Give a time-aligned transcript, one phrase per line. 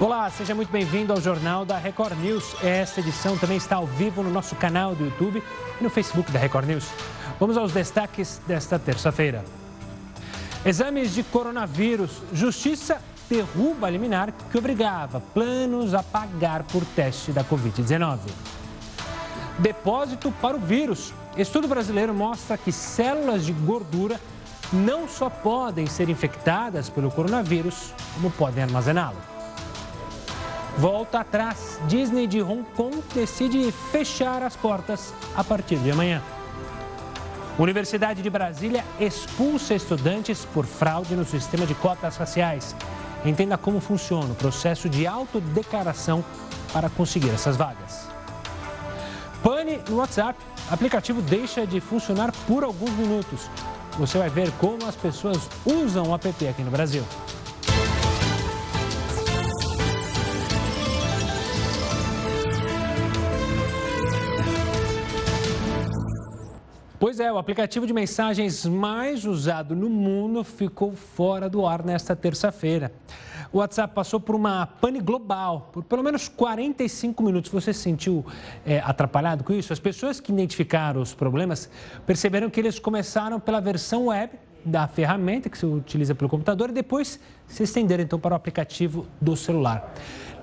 [0.00, 2.56] Olá, seja muito bem-vindo ao Jornal da Record News.
[2.62, 5.42] Esta edição também está ao vivo no nosso canal do YouTube
[5.80, 6.88] e no Facebook da Record News.
[7.38, 9.44] Vamos aos destaques desta terça-feira.
[10.64, 12.22] Exames de coronavírus.
[12.32, 18.18] Justiça derruba a liminar que obrigava planos a pagar por teste da Covid-19.
[19.58, 21.12] Depósito para o vírus.
[21.36, 24.20] Estudo brasileiro mostra que células de gordura
[24.72, 29.31] não só podem ser infectadas pelo coronavírus, como podem armazená-lo.
[30.78, 31.78] Volta atrás.
[31.86, 36.22] Disney de Hong Kong decide fechar as portas a partir de amanhã.
[37.58, 42.74] Universidade de Brasília expulsa estudantes por fraude no sistema de cotas raciais.
[43.24, 46.24] Entenda como funciona o processo de autodeclaração
[46.72, 48.08] para conseguir essas vagas.
[49.42, 50.38] Pane no WhatsApp.
[50.70, 53.50] Aplicativo deixa de funcionar por alguns minutos.
[53.98, 57.04] Você vai ver como as pessoas usam o app aqui no Brasil.
[67.02, 72.14] Pois é, o aplicativo de mensagens mais usado no mundo ficou fora do ar nesta
[72.14, 72.92] terça-feira.
[73.52, 77.50] O WhatsApp passou por uma pane global, por pelo menos 45 minutos.
[77.50, 78.24] Você se sentiu
[78.64, 79.72] é, atrapalhado com isso?
[79.72, 81.68] As pessoas que identificaram os problemas
[82.06, 86.72] perceberam que eles começaram pela versão web da ferramenta que se utiliza pelo computador e
[86.72, 89.92] depois se estenderam então para o aplicativo do celular.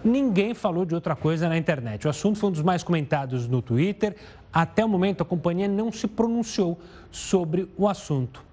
[0.03, 2.07] Ninguém falou de outra coisa na internet.
[2.07, 4.15] O assunto foi um dos mais comentados no Twitter.
[4.51, 6.79] Até o momento, a companhia não se pronunciou
[7.11, 8.43] sobre o assunto.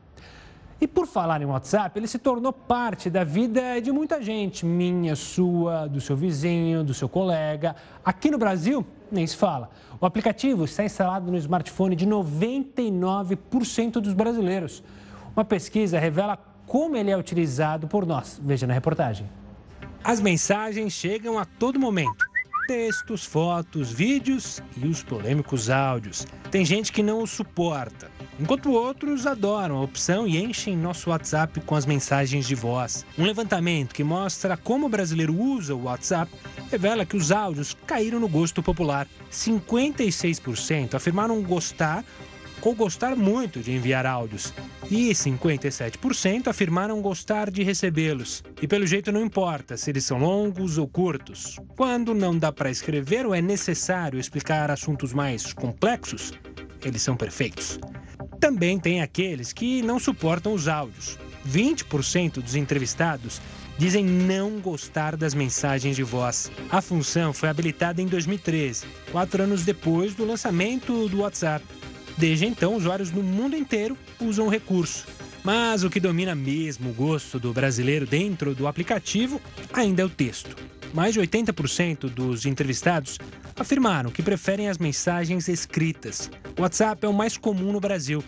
[0.78, 5.16] E por falar em WhatsApp, ele se tornou parte da vida de muita gente, minha,
[5.16, 7.75] sua, do seu vizinho, do seu colega.
[8.05, 9.70] Aqui no Brasil, nem se fala.
[9.98, 14.83] O aplicativo está instalado no smartphone de 99% dos brasileiros.
[15.34, 18.38] Uma pesquisa revela como ele é utilizado por nós.
[18.44, 19.27] Veja na reportagem.
[20.05, 22.25] As mensagens chegam a todo momento
[22.67, 26.27] textos, fotos, vídeos e os polêmicos áudios.
[26.50, 31.60] Tem gente que não o suporta, enquanto outros adoram a opção e enchem nosso WhatsApp
[31.60, 33.06] com as mensagens de voz.
[33.16, 36.31] Um levantamento que mostra como o brasileiro usa o WhatsApp
[36.71, 39.06] revela que os áudios caíram no gosto popular.
[39.31, 42.05] 56% afirmaram gostar
[42.66, 44.53] ou gostar muito de enviar áudios,
[44.91, 48.43] e 57% afirmaram gostar de recebê-los.
[48.60, 51.60] E pelo jeito não importa se eles são longos ou curtos.
[51.76, 56.32] Quando não dá para escrever ou é necessário explicar assuntos mais complexos,
[56.84, 57.78] eles são perfeitos.
[58.41, 61.16] Também tem aqueles que não suportam os áudios.
[61.49, 63.41] 20% dos entrevistados
[63.78, 66.50] dizem não gostar das mensagens de voz.
[66.69, 71.65] A função foi habilitada em 2013, quatro anos depois do lançamento do WhatsApp.
[72.16, 75.06] Desde então, usuários no mundo inteiro usam o recurso.
[75.44, 79.41] Mas o que domina mesmo o gosto do brasileiro dentro do aplicativo
[79.72, 80.56] ainda é o texto.
[80.93, 83.19] Mais de 80% dos entrevistados
[83.55, 86.31] afirmaram que preferem as mensagens escritas.
[86.59, 88.25] O WhatsApp é o mais comum no Brasil,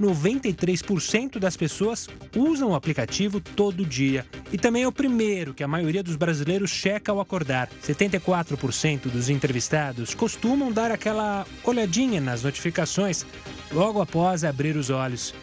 [0.00, 4.26] 93% das pessoas usam o aplicativo todo dia.
[4.52, 7.68] E também é o primeiro que a maioria dos brasileiros checa ao acordar.
[7.82, 13.24] 74% dos entrevistados costumam dar aquela olhadinha nas notificações
[13.72, 15.34] logo após abrir os olhos.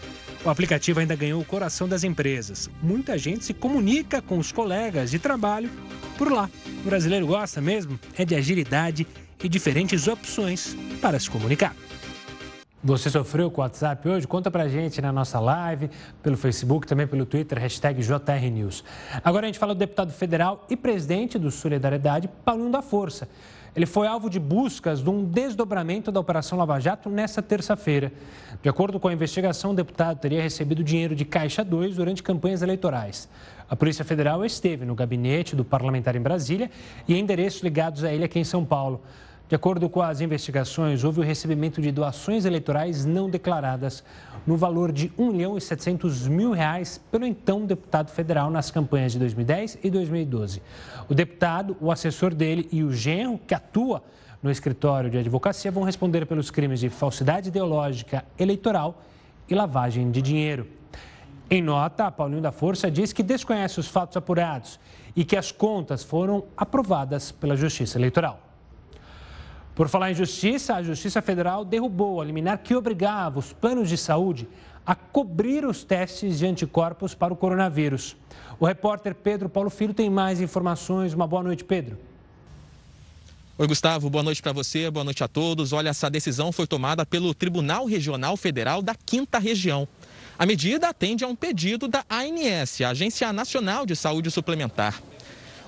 [0.44, 2.70] O aplicativo ainda ganhou o coração das empresas.
[2.82, 5.70] Muita gente se comunica com os colegas de trabalho
[6.18, 6.50] por lá.
[6.82, 9.06] O brasileiro gosta mesmo é de agilidade
[9.44, 11.76] e diferentes opções para se comunicar.
[12.82, 14.26] Você sofreu com o WhatsApp hoje?
[14.26, 15.90] Conta pra gente na nossa live,
[16.24, 18.86] pelo Facebook, também pelo Twitter, hashtag JRNews.
[19.22, 23.28] Agora a gente fala do deputado federal e presidente do Solidariedade, Paulinho da Força.
[23.76, 28.14] Ele foi alvo de buscas de um desdobramento da Operação Lava Jato nesta terça-feira.
[28.64, 32.62] De acordo com a investigação, o deputado teria recebido dinheiro de Caixa 2 durante campanhas
[32.62, 33.28] eleitorais.
[33.70, 36.72] A Polícia Federal esteve no gabinete do parlamentar em Brasília
[37.06, 39.02] e endereços ligados a ele aqui em São Paulo.
[39.50, 44.04] De acordo com as investigações, houve o recebimento de doações eleitorais não declaradas
[44.46, 49.14] no valor de 1 milhão e 700 mil reais pelo então deputado federal nas campanhas
[49.14, 50.62] de 2010 e 2012.
[51.10, 54.04] O deputado, o assessor dele e o genro, que atua
[54.44, 59.02] no escritório de advocacia, vão responder pelos crimes de falsidade ideológica eleitoral
[59.50, 60.68] e lavagem de dinheiro.
[61.50, 64.80] Em nota, Paulinho da Força diz que desconhece os fatos apurados
[65.16, 68.49] e que as contas foram aprovadas pela Justiça Eleitoral.
[69.80, 73.96] Por falar em justiça, a Justiça Federal derrubou a liminar que obrigava os planos de
[73.96, 74.46] saúde
[74.86, 78.18] a cobrir os testes de anticorpos para o coronavírus.
[78.60, 81.14] O repórter Pedro Paulo Filho tem mais informações.
[81.14, 81.98] Uma boa noite, Pedro.
[83.58, 85.72] Oi, Gustavo, boa noite para você, boa noite a todos.
[85.72, 89.88] Olha, essa decisão foi tomada pelo Tribunal Regional Federal da Quinta Região.
[90.38, 95.02] A medida atende a um pedido da ANS, a Agência Nacional de Saúde Suplementar.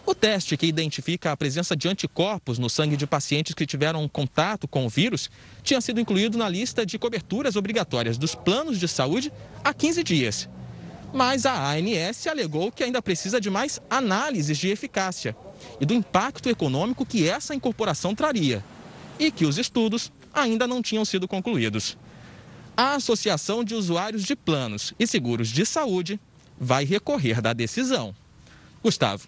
[0.05, 4.67] O teste que identifica a presença de anticorpos no sangue de pacientes que tiveram contato
[4.67, 5.29] com o vírus
[5.63, 9.31] tinha sido incluído na lista de coberturas obrigatórias dos planos de saúde
[9.63, 10.49] há 15 dias.
[11.13, 15.35] Mas a ANS alegou que ainda precisa de mais análises de eficácia
[15.79, 18.63] e do impacto econômico que essa incorporação traria,
[19.19, 21.97] e que os estudos ainda não tinham sido concluídos.
[22.75, 26.19] A Associação de Usuários de Planos e Seguros de Saúde
[26.59, 28.15] vai recorrer da decisão.
[28.81, 29.27] Gustavo.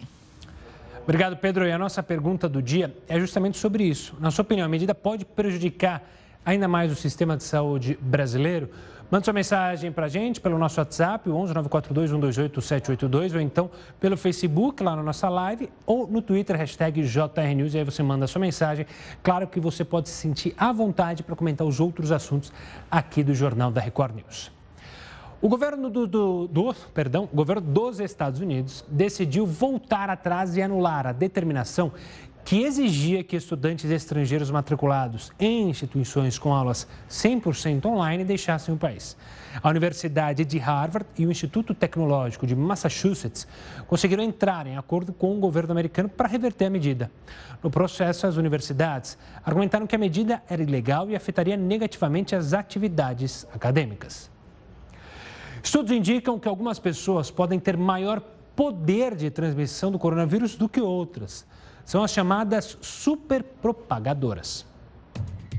[1.04, 1.66] Obrigado, Pedro.
[1.66, 4.16] E a nossa pergunta do dia é justamente sobre isso.
[4.18, 6.02] Na sua opinião, a medida pode prejudicar
[6.44, 8.70] ainda mais o sistema de saúde brasileiro?
[9.10, 13.70] Mande sua mensagem para a gente pelo nosso WhatsApp, 11 942 128 782, ou então
[14.00, 18.24] pelo Facebook, lá na nossa live, ou no Twitter, hashtag JRNews, e aí você manda
[18.24, 18.86] a sua mensagem.
[19.22, 22.50] Claro que você pode se sentir à vontade para comentar os outros assuntos
[22.90, 24.53] aqui do Jornal da Record News.
[25.44, 30.62] O governo, do, do, do, perdão, o governo dos Estados Unidos decidiu voltar atrás e
[30.62, 31.92] anular a determinação
[32.46, 39.18] que exigia que estudantes estrangeiros matriculados em instituições com aulas 100% online deixassem o país.
[39.62, 43.46] A Universidade de Harvard e o Instituto Tecnológico de Massachusetts
[43.86, 47.10] conseguiram entrar em acordo com o governo americano para reverter a medida.
[47.62, 53.46] No processo, as universidades argumentaram que a medida era ilegal e afetaria negativamente as atividades
[53.52, 54.32] acadêmicas.
[55.64, 58.20] Estudos indicam que algumas pessoas podem ter maior
[58.54, 61.46] poder de transmissão do coronavírus do que outras.
[61.86, 64.66] São as chamadas superpropagadoras.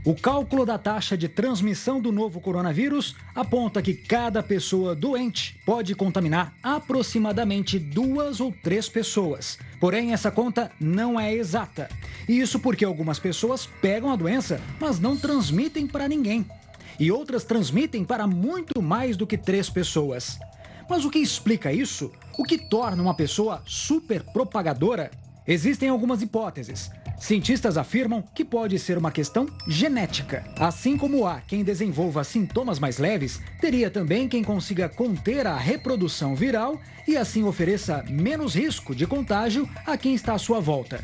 [0.06, 5.96] O cálculo da taxa de transmissão do novo coronavírus aponta que cada pessoa doente pode
[5.96, 9.58] contaminar aproximadamente duas ou três pessoas.
[9.80, 11.90] Porém, essa conta não é exata.
[12.30, 16.46] Isso porque algumas pessoas pegam a doença, mas não transmitem para ninguém
[17.00, 20.40] e outras transmitem para muito mais do que três pessoas.
[20.90, 22.12] Mas o que explica isso?
[22.38, 25.10] O que torna uma pessoa super propagadora?
[25.48, 26.92] Existem algumas hipóteses.
[27.18, 30.44] Cientistas afirmam que pode ser uma questão genética.
[30.60, 36.36] Assim como há quem desenvolva sintomas mais leves, teria também quem consiga conter a reprodução
[36.36, 41.04] viral e assim ofereça menos risco de contágio a quem está à sua volta.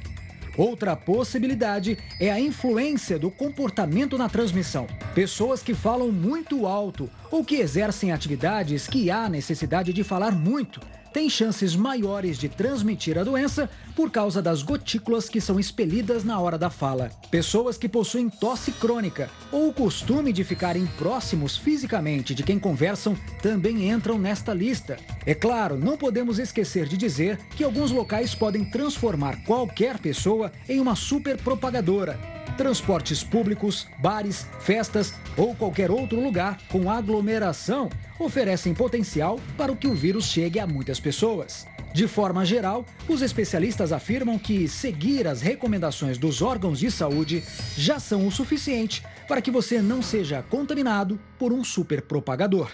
[0.58, 4.86] Outra possibilidade é a influência do comportamento na transmissão.
[5.16, 10.82] Pessoas que falam muito alto ou que exercem atividades que há necessidade de falar muito
[11.14, 16.40] têm chances maiores de transmitir a doença por causa das gotículas que são expelidas na
[16.40, 17.12] hora da fala.
[17.30, 23.16] Pessoas que possuem tosse crônica ou o costume de ficarem próximos fisicamente de quem conversam
[23.42, 24.98] também entram nesta lista.
[25.26, 30.80] É claro, não podemos esquecer de dizer que alguns locais podem transformar qualquer pessoa em
[30.80, 39.40] uma super propagadora transportes públicos, bares, festas ou qualquer outro lugar com aglomeração oferecem potencial
[39.58, 41.66] para que o vírus chegue a muitas pessoas.
[41.92, 47.44] De forma geral, os especialistas afirmam que seguir as recomendações dos órgãos de saúde
[47.76, 52.72] já são o suficiente para que você não seja contaminado por um super propagador.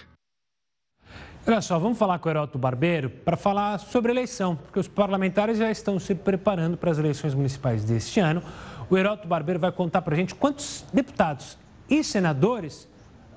[1.50, 5.58] Olha só, vamos falar com o Heroto Barbeiro para falar sobre eleição, porque os parlamentares
[5.58, 8.44] já estão se preparando para as eleições municipais deste ano.
[8.90, 11.58] O Heroto Barbeiro vai contar para a gente quantos deputados
[11.90, 12.88] e senadores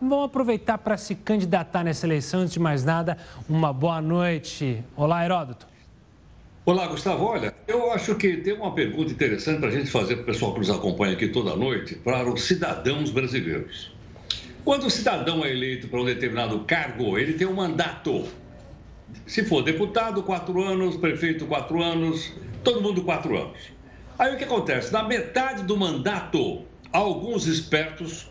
[0.01, 2.41] vão aproveitar para se candidatar nessa eleição.
[2.41, 3.19] Antes de mais nada,
[3.49, 4.85] uma boa noite.
[4.97, 5.67] Olá, Heródoto.
[6.65, 7.25] Olá, Gustavo.
[7.25, 10.53] Olha, eu acho que tem uma pergunta interessante para a gente fazer para o pessoal
[10.53, 13.93] que nos acompanha aqui toda noite, para os cidadãos brasileiros.
[14.65, 18.25] Quando o cidadão é eleito para um determinado cargo, ele tem um mandato.
[19.27, 23.80] Se for deputado, quatro anos, prefeito, quatro anos, todo mundo quatro anos.
[24.21, 24.93] Aí o que acontece?
[24.93, 28.29] Na metade do mandato, alguns espertos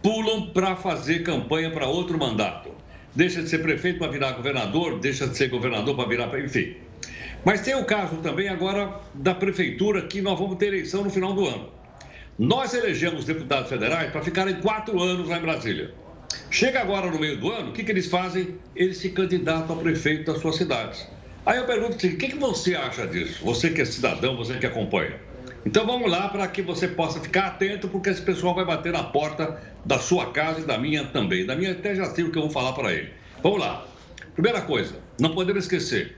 [0.00, 2.70] pulam para fazer campanha para outro mandato.
[3.12, 6.38] Deixa de ser prefeito para virar governador, deixa de ser governador para virar.
[6.38, 6.76] Enfim.
[7.44, 11.32] Mas tem o caso também agora da prefeitura que nós vamos ter eleição no final
[11.32, 11.68] do ano.
[12.38, 15.92] Nós elegemos deputados federais para ficarem quatro anos lá em Brasília.
[16.48, 18.54] Chega agora no meio do ano, o que, que eles fazem?
[18.76, 21.08] Eles se candidatam a prefeito das suas cidades.
[21.46, 23.44] Aí eu pergunto assim, o que, que você acha disso?
[23.44, 25.20] Você que é cidadão, você que acompanha.
[25.66, 29.02] Então vamos lá para que você possa ficar atento, porque esse pessoal vai bater na
[29.02, 31.46] porta da sua casa e da minha também.
[31.46, 33.10] Da minha até já sei o que eu vou falar para ele.
[33.42, 33.86] Vamos lá.
[34.34, 36.16] Primeira coisa, não podemos esquecer.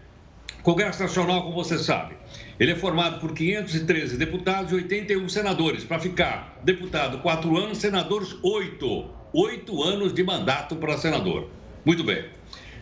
[0.62, 2.16] Congresso Nacional, como você sabe,
[2.58, 5.84] ele é formado por 513 deputados e 81 senadores.
[5.84, 9.08] Para ficar deputado, quatro anos, senadores, oito.
[9.32, 11.48] Oito anos de mandato para senador.
[11.84, 12.24] Muito bem.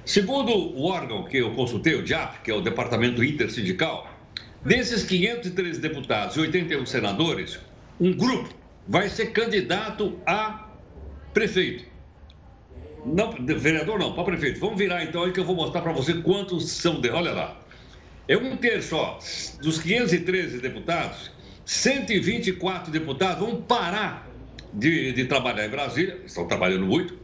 [0.04, 4.13] Segundo o órgão que eu consultei, o DIAP, que é o Departamento Intersindical,
[4.64, 7.58] desses 513 deputados e 81 senadores,
[8.00, 8.54] um grupo
[8.88, 10.68] vai ser candidato a
[11.32, 11.84] prefeito.
[13.04, 14.60] Não, vereador não, para prefeito.
[14.60, 17.10] Vamos virar então aí que eu vou mostrar para você quantos são de.
[17.10, 17.60] Olha lá.
[18.26, 19.18] É um terço, ó,
[19.60, 21.30] dos 513 deputados,
[21.66, 24.26] 124 deputados vão parar
[24.72, 27.18] de, de trabalhar em Brasília, estão trabalhando muito.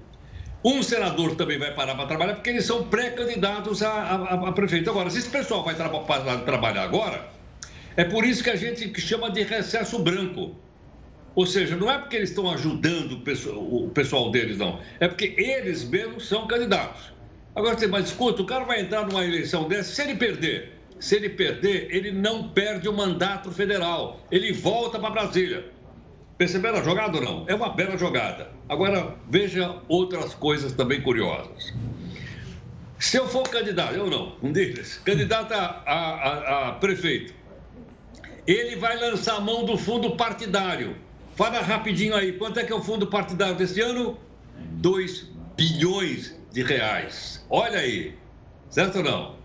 [0.63, 4.91] Um senador também vai parar para trabalhar, porque eles são pré-candidatos a, a, a, prefeito.
[4.91, 7.30] Agora, se esse pessoal vai tra parar de trabalhar agora,
[8.01, 10.57] é por isso que a gente chama de recesso branco.
[11.35, 14.81] Ou seja, não é porque eles estão ajudando o pessoal, deles, não.
[14.99, 17.13] É porque eles mesmos são candidatos.
[17.55, 21.15] Agora você, mas escuta, o cara vai entrar numa eleição dessa, se ele perder, se
[21.15, 24.19] ele perder, ele não perde o mandato federal.
[24.31, 25.67] Ele volta para Brasília.
[26.39, 27.45] Perceberam a jogada ou não?
[27.49, 28.51] É uma bela jogada.
[28.67, 31.75] Agora, veja outras coisas também curiosas.
[32.99, 37.40] Se eu for candidato, eu não, um deles, candidato a, a, a, a prefeito,
[38.53, 40.97] ele vai lançar a mão do fundo partidário.
[41.37, 44.19] Fala rapidinho aí, quanto é que é o fundo partidário desse ano?
[44.73, 47.45] 2 bilhões de reais.
[47.49, 48.15] Olha aí,
[48.69, 49.37] certo ou não?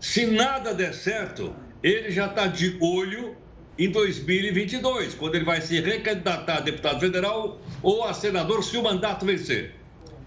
[0.00, 3.36] Se nada der certo, ele já está de olho
[3.78, 8.82] em 2022, quando ele vai se recandidatar a deputado federal ou a senador se o
[8.82, 9.74] mandato vencer.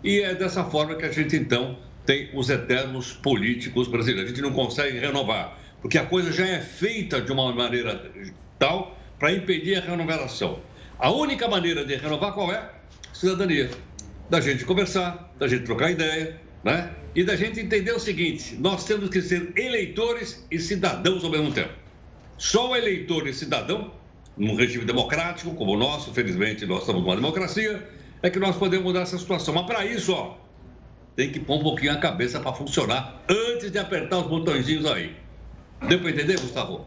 [0.04, 4.32] E é dessa forma que a gente então tem os eternos políticos brasileiros.
[4.32, 8.12] A gente não consegue renovar, porque a coisa já é feita de uma maneira
[8.58, 10.60] tal para impedir a renovação.
[10.98, 12.72] A única maneira de renovar qual é?
[13.14, 13.70] Cidadania.
[14.28, 16.92] Da gente conversar, da gente trocar ideia, né?
[17.14, 21.52] E da gente entender o seguinte: nós temos que ser eleitores e cidadãos ao mesmo
[21.52, 21.74] tempo.
[22.36, 23.94] Só o eleitor e cidadão,
[24.36, 27.88] num regime democrático como o nosso, felizmente nós estamos numa democracia,
[28.24, 29.54] é que nós podemos mudar essa situação.
[29.54, 30.36] Mas para isso, ó,
[31.16, 35.25] tem que pôr um pouquinho a cabeça para funcionar antes de apertar os botõezinhos aí.
[35.88, 36.86] Deu para entender, Gustavo?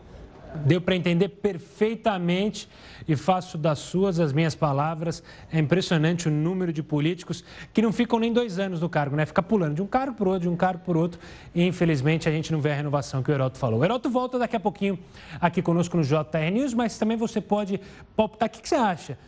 [0.64, 2.68] Deu para entender perfeitamente
[3.06, 5.22] e faço das suas as minhas palavras.
[5.52, 9.24] É impressionante o número de políticos que não ficam nem dois anos no cargo, né?
[9.24, 11.20] Fica pulando de um cargo para outro, de um cargo para outro.
[11.54, 13.80] E infelizmente a gente não vê a renovação que o Heroto falou.
[13.80, 14.98] O Heroto volta daqui a pouquinho
[15.40, 17.80] aqui conosco no JR News, mas também você pode
[18.16, 18.48] palpitar.
[18.48, 19.18] O que, que você acha?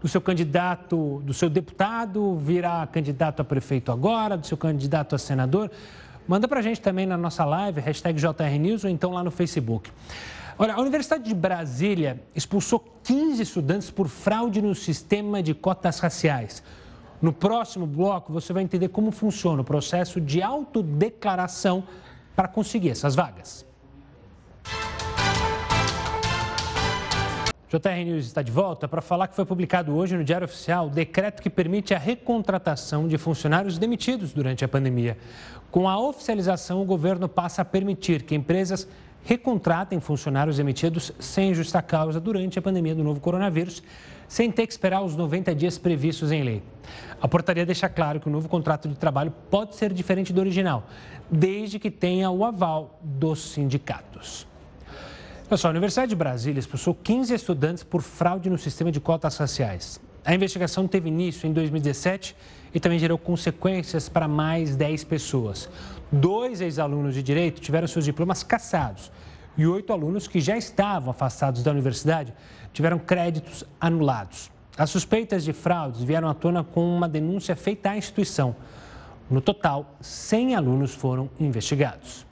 [0.00, 5.18] do seu candidato, do seu deputado virar candidato a prefeito agora, do seu candidato a
[5.18, 5.70] senador?
[6.28, 9.90] Manda para a gente também na nossa live, hashtag JRNews ou então lá no Facebook.
[10.58, 16.62] Olha, a Universidade de Brasília expulsou 15 estudantes por fraude no sistema de cotas raciais.
[17.22, 21.82] No próximo bloco, você vai entender como funciona o processo de autodeclaração
[22.36, 23.64] para conseguir essas vagas.
[27.70, 30.90] JR News está de volta para falar que foi publicado hoje no Diário Oficial o
[30.90, 35.18] decreto que permite a recontratação de funcionários demitidos durante a pandemia.
[35.70, 38.88] Com a oficialização, o governo passa a permitir que empresas
[39.22, 43.82] recontratem funcionários demitidos sem justa causa durante a pandemia do novo coronavírus,
[44.26, 46.62] sem ter que esperar os 90 dias previstos em lei.
[47.20, 50.86] A portaria deixa claro que o novo contrato de trabalho pode ser diferente do original,
[51.30, 54.46] desde que tenha o aval dos sindicatos.
[55.48, 59.98] Pessoal, a Universidade de Brasília expulsou 15 estudantes por fraude no sistema de cotas raciais.
[60.22, 62.36] A investigação teve início em 2017
[62.74, 65.70] e também gerou consequências para mais 10 pessoas.
[66.12, 69.10] Dois ex-alunos de direito tiveram seus diplomas cassados
[69.56, 72.34] e oito alunos que já estavam afastados da universidade
[72.70, 74.50] tiveram créditos anulados.
[74.76, 78.54] As suspeitas de fraudes vieram à tona com uma denúncia feita à instituição.
[79.30, 82.27] No total, 100 alunos foram investigados.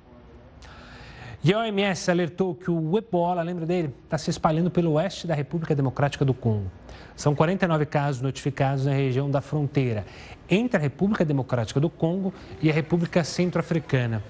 [1.47, 5.35] E a OMS alertou que o ebola, lembra dele, está se espalhando pelo oeste da
[5.37, 6.69] República Democrática do Congo.
[7.15, 10.05] São 49 casos notificados na região da fronteira
[10.51, 14.25] entre a República Democrática do Congo e a República Centro-Africana.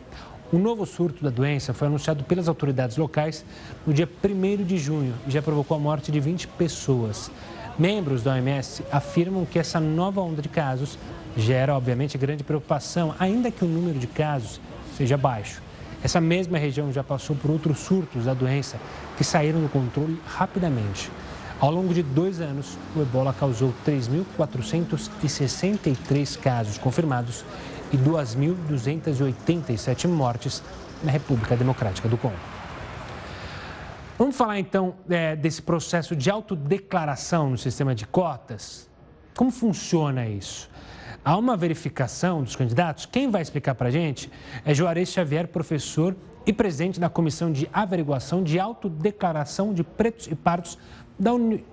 [0.52, 3.46] O novo surto da doença foi anunciado pelas autoridades locais
[3.86, 7.30] no dia 1 de junho e já provocou a morte de 20 pessoas.
[7.78, 10.98] Membros da OMS afirmam que essa nova onda de casos
[11.34, 14.60] gera, obviamente, grande preocupação, ainda que o número de casos
[14.94, 15.64] seja baixo.
[16.06, 18.78] Essa mesma região já passou por outros surtos da doença
[19.16, 21.10] que saíram do controle rapidamente.
[21.58, 27.44] Ao longo de dois anos, o ebola causou 3.463 casos confirmados
[27.92, 30.62] e 2.287 mortes
[31.02, 32.36] na República Democrática do Congo.
[34.16, 38.88] Vamos falar então é, desse processo de autodeclaração no sistema de cotas?
[39.34, 40.70] Como funciona isso?
[41.26, 43.04] Há uma verificação dos candidatos?
[43.04, 44.30] Quem vai explicar para a gente
[44.64, 46.14] é Juarez Xavier, professor
[46.46, 50.78] e presidente da Comissão de Averiguação de Autodeclaração de Pretos e Pardos
[51.18, 51.32] da,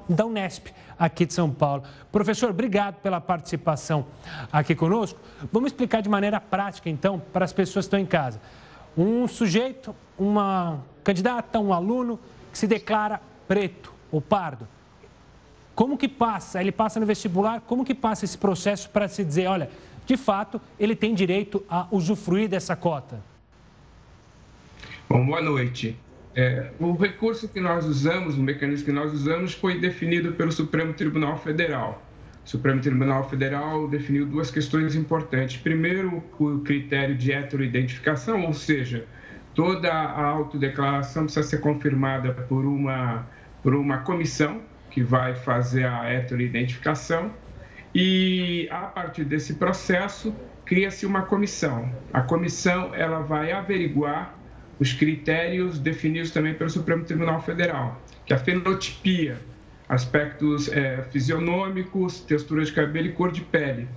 [0.09, 1.83] da Unesp, aqui de São Paulo.
[2.11, 4.07] Professor, obrigado pela participação
[4.51, 5.19] aqui conosco.
[5.51, 8.41] Vamos explicar de maneira prática, então, para as pessoas que estão em casa.
[8.97, 12.19] Um sujeito, uma candidata, um aluno
[12.51, 14.67] que se declara preto ou pardo.
[15.75, 16.61] Como que passa?
[16.61, 19.69] Ele passa no vestibular, como que passa esse processo para se dizer, olha,
[20.05, 23.19] de fato, ele tem direito a usufruir dessa cota?
[25.09, 25.97] Bom, boa noite.
[26.35, 30.93] É, o recurso que nós usamos, o mecanismo que nós usamos, foi definido pelo Supremo
[30.93, 32.03] Tribunal Federal.
[32.45, 35.57] O Supremo Tribunal Federal definiu duas questões importantes.
[35.57, 39.05] Primeiro, o critério de heteroidentificação, ou seja,
[39.53, 43.25] toda a autodeclaração precisa ser confirmada por uma,
[43.61, 44.61] por uma comissão
[44.93, 47.31] que vai fazer a heteroidentificação.
[47.93, 50.33] E a partir desse processo,
[50.65, 51.91] cria-se uma comissão.
[52.13, 54.37] A comissão ela vai averiguar
[54.79, 59.37] os critérios definidos também pelo Supremo Tribunal Federal, que é a fenotipia,
[59.89, 63.87] aspectos é, fisionômicos, textura de cabelo e cor de pele.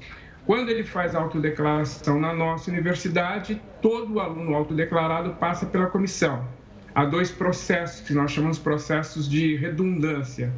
[0.46, 6.46] Quando ele faz a autodeclaração na nossa universidade, todo aluno autodeclarado passa pela comissão.
[6.94, 10.52] Há dois processos que nós chamamos processos de redundância.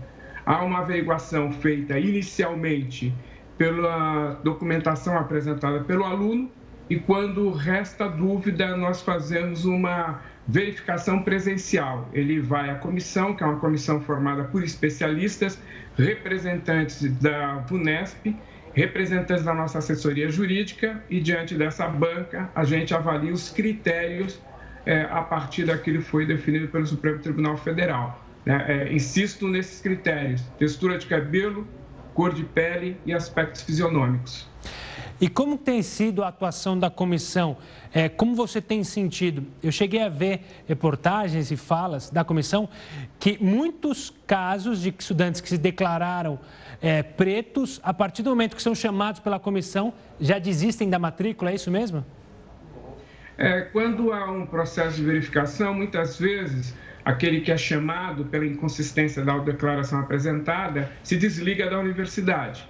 [0.48, 3.12] Há uma averiguação feita inicialmente
[3.58, 6.50] pela documentação apresentada pelo aluno
[6.88, 12.08] e quando resta dúvida, nós fazemos uma verificação presencial.
[12.14, 15.60] Ele vai à comissão, que é uma comissão formada por especialistas,
[15.98, 18.34] representantes da VUNESP,
[18.72, 24.40] representantes da nossa assessoria jurídica, e diante dessa banca, a gente avalia os critérios
[24.86, 28.27] é, a partir daquilo que foi definido pelo Supremo Tribunal Federal.
[28.48, 28.64] Né?
[28.66, 31.68] É, insisto nesses critérios: textura de cabelo,
[32.14, 34.48] cor de pele e aspectos fisionômicos.
[35.20, 37.58] E como tem sido a atuação da comissão?
[37.92, 39.44] É, como você tem sentido?
[39.62, 42.68] Eu cheguei a ver reportagens e falas da comissão
[43.18, 46.38] que muitos casos de estudantes que se declararam
[46.80, 51.50] é, pretos, a partir do momento que são chamados pela comissão, já desistem da matrícula,
[51.50, 52.02] é isso mesmo?
[53.36, 56.74] É, quando há um processo de verificação, muitas vezes
[57.08, 62.68] aquele que é chamado pela inconsistência da declaração apresentada se desliga da universidade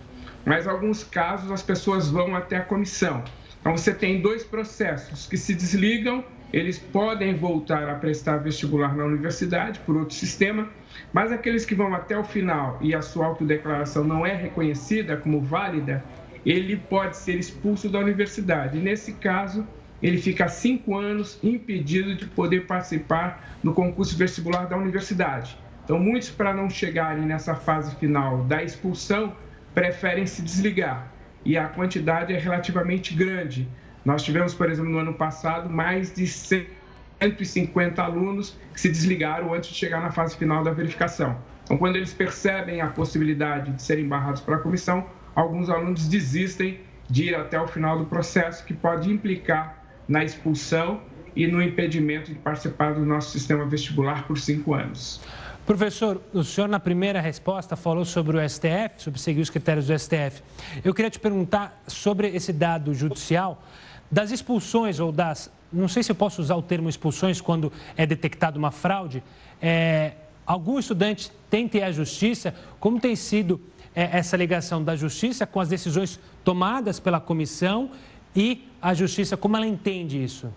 [0.49, 3.23] mas em alguns casos as pessoas vão até a comissão.
[3.61, 9.05] Então você tem dois processos que se desligam, eles podem voltar a prestar vestibular na
[9.05, 10.71] universidade por outro sistema,
[11.13, 15.43] mas aqueles que vão até o final e a sua autodeclaração não é reconhecida como
[15.43, 16.03] válida,
[16.47, 18.79] ele pode ser expulso da universidade.
[18.79, 19.67] Nesse caso,
[20.03, 25.59] ele fica cinco anos impedido de poder participar no concurso vestibular da universidade.
[25.85, 29.35] Então, muitos, para não chegarem nessa fase final da expulsão,
[29.75, 31.13] preferem se desligar
[31.45, 33.69] e a quantidade é relativamente grande.
[34.05, 39.71] Nós tivemos, por exemplo, no ano passado, mais de 150 alunos que se desligaram antes
[39.71, 41.39] de chegar na fase final da verificação.
[41.65, 46.81] Então, quando eles percebem a possibilidade de serem barrados para a comissão, alguns alunos desistem
[47.09, 49.78] de ir até o final do processo, que pode implicar
[50.09, 51.01] na expulsão
[51.37, 55.21] e no impedimento de participar do nosso sistema vestibular por cinco anos.
[55.65, 59.99] Professor, o senhor na primeira resposta falou sobre o STF, sobre seguir os critérios do
[59.99, 60.43] STF.
[60.83, 63.63] Eu queria te perguntar sobre esse dado judicial
[64.11, 68.07] das expulsões ou das, não sei se eu posso usar o termo expulsões quando é
[68.07, 69.23] detectada uma fraude.
[69.61, 70.13] É,
[70.47, 72.55] algum estudante que ir à justiça?
[72.81, 73.61] Como tem sido
[73.95, 77.91] é, essa ligação da justiça com as decisões tomadas pela comissão
[78.39, 80.49] e a justiça, como ela entende isso?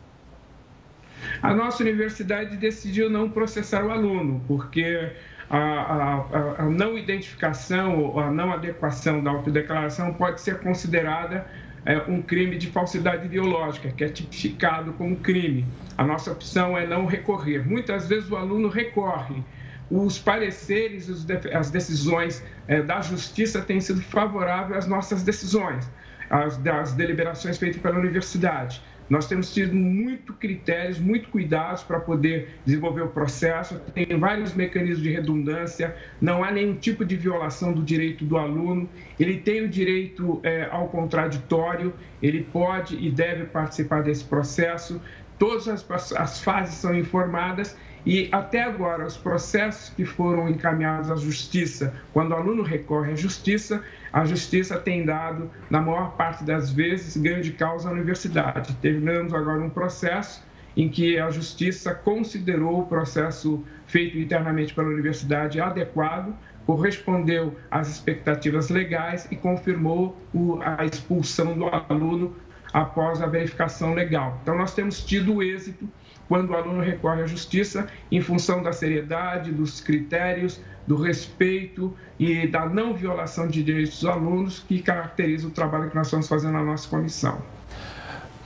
[1.41, 5.11] A nossa universidade decidiu não processar o aluno, porque
[5.49, 11.47] a, a, a, não identificação, a não adequação da autodeclaração pode ser considerada
[11.83, 15.65] é, um crime de falsidade ideológica, que é tipificado como crime.
[15.97, 17.67] A nossa opção é não recorrer.
[17.67, 19.43] Muitas vezes o aluno recorre.
[19.89, 21.09] Os pareceres,
[21.51, 25.89] as decisões é, da justiça têm sido favoráveis às nossas decisões,
[26.31, 28.81] às, às deliberações feitas pela universidade.
[29.09, 33.77] Nós temos tido muito critérios, muito cuidados para poder desenvolver o processo.
[33.93, 38.89] Tem vários mecanismos de redundância, não há nenhum tipo de violação do direito do aluno.
[39.19, 45.01] Ele tem o direito é, ao contraditório, ele pode e deve participar desse processo.
[45.37, 51.15] Todas as, as fases são informadas e até agora, os processos que foram encaminhados à
[51.15, 56.71] justiça, quando o aluno recorre à justiça, a justiça tem dado, na maior parte das
[56.71, 58.75] vezes, ganho de causa à universidade.
[58.81, 60.43] Terminamos agora um processo
[60.75, 66.33] em que a justiça considerou o processo feito internamente pela universidade adequado,
[66.65, 70.17] correspondeu às expectativas legais e confirmou
[70.61, 72.35] a expulsão do aluno
[72.73, 74.39] após a verificação legal.
[74.41, 75.87] Então, nós temos tido êxito
[76.27, 82.47] quando o aluno recorre à justiça em função da seriedade, dos critérios, do respeito e
[82.47, 86.53] da não violação de direitos dos alunos que caracteriza o trabalho que nós estamos fazendo
[86.53, 87.41] na nossa comissão.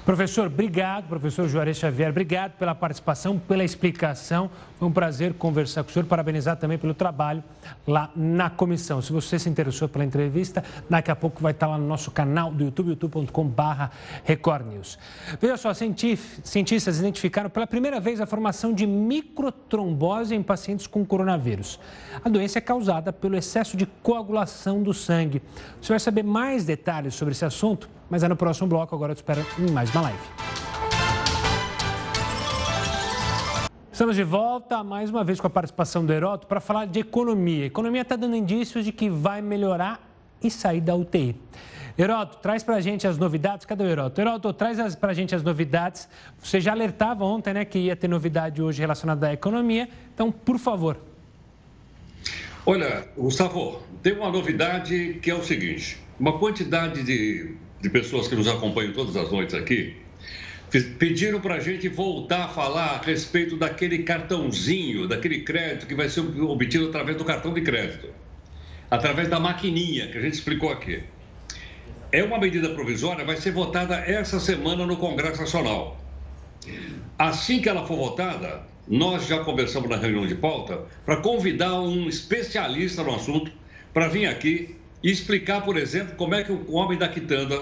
[0.05, 1.07] Professor, obrigado.
[1.07, 4.51] Professor Juarez Xavier, obrigado pela participação, pela explicação.
[4.77, 6.05] Foi um prazer conversar com o senhor.
[6.05, 7.43] Parabenizar também pelo trabalho
[7.87, 9.01] lá na comissão.
[9.01, 12.51] Se você se interessou pela entrevista, daqui a pouco vai estar lá no nosso canal
[12.51, 13.61] do YouTube, youtube.com.br
[14.23, 14.99] Record News.
[15.41, 21.79] Veja só, cientistas identificaram pela primeira vez a formação de microtrombose em pacientes com coronavírus.
[22.23, 25.41] A doença é causada pelo excesso de coagulação do sangue.
[25.81, 28.95] Você vai saber mais detalhes sobre esse assunto mas é no próximo bloco.
[28.95, 30.19] Agora eu te espero em mais uma live.
[33.91, 37.63] Estamos de volta mais uma vez com a participação do Heroto para falar de economia.
[37.63, 40.01] A economia está dando indícios de que vai melhorar
[40.43, 41.39] e sair da UTI.
[41.97, 43.65] Heroto, traz para a gente as novidades.
[43.65, 44.19] Cadê o Heroto?
[44.19, 46.09] Heroto, traz para a gente as novidades.
[46.39, 49.87] Você já alertava ontem né, que ia ter novidade hoje relacionada à economia.
[50.13, 50.97] Então, por favor.
[52.65, 58.35] Olha, Gustavo, tem uma novidade que é o seguinte: uma quantidade de de pessoas que
[58.35, 59.95] nos acompanham todas as noites aqui,
[60.97, 66.09] pediram para a gente voltar a falar a respeito daquele cartãozinho, daquele crédito que vai
[66.09, 68.09] ser obtido através do cartão de crédito,
[68.89, 71.03] através da maquininha que a gente explicou aqui.
[72.11, 76.01] É uma medida provisória, vai ser votada essa semana no Congresso Nacional.
[77.17, 82.07] Assim que ela for votada, nós já conversamos na reunião de pauta para convidar um
[82.07, 83.51] especialista no assunto
[83.93, 87.61] para vir aqui e explicar, por exemplo, como é que o homem da quitanda,